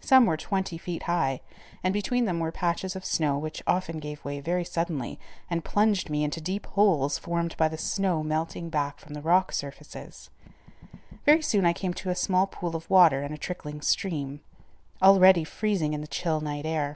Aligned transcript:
Some 0.00 0.26
were 0.26 0.36
twenty 0.36 0.78
feet 0.78 1.02
high, 1.10 1.40
and 1.82 1.92
between 1.92 2.24
them 2.24 2.38
were 2.38 2.52
patches 2.52 2.94
of 2.94 3.04
snow 3.04 3.36
which 3.36 3.64
often 3.66 3.98
gave 3.98 4.24
way 4.24 4.38
very 4.38 4.64
suddenly 4.64 5.18
and 5.50 5.64
plunged 5.64 6.08
me 6.08 6.22
into 6.22 6.40
deep 6.40 6.66
holes 6.66 7.18
formed 7.18 7.56
by 7.56 7.66
the 7.66 7.76
snow 7.76 8.22
melting 8.22 8.70
back 8.70 9.00
from 9.00 9.12
the 9.14 9.20
rock 9.20 9.50
surfaces. 9.50 10.30
Very 11.24 11.42
soon 11.42 11.66
I 11.66 11.72
came 11.72 11.94
to 11.94 12.10
a 12.10 12.14
small 12.14 12.46
pool 12.46 12.76
of 12.76 12.88
water 12.88 13.22
and 13.22 13.34
a 13.34 13.38
trickling 13.38 13.80
stream, 13.80 14.40
already 15.02 15.42
freezing 15.42 15.94
in 15.94 16.00
the 16.00 16.06
chill 16.06 16.40
night 16.40 16.64
air. 16.64 16.94